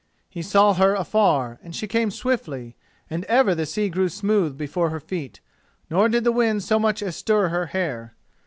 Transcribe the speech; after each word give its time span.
He 0.31 0.41
saw 0.41 0.73
her 0.73 0.95
afar, 0.95 1.59
and 1.61 1.75
she 1.75 1.85
came 1.85 2.09
swiftly, 2.09 2.75
and 3.07 3.23
ever 3.25 3.53
the 3.53 3.67
sea 3.67 3.87
grew 3.87 4.09
smooth 4.09 4.57
before 4.57 4.89
her 4.89 4.99
feet, 4.99 5.41
nor 5.91 6.09
did 6.09 6.23
the 6.23 6.31
wind 6.31 6.63
so 6.63 6.79
much 6.79 7.03
as 7.03 7.15
stir 7.15 7.49
her 7.49 7.67
hair. 7.67 8.15